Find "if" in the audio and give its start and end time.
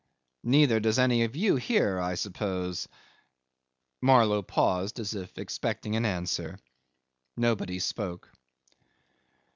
5.13-5.37